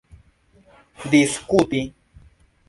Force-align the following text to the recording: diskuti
diskuti 1.11 1.83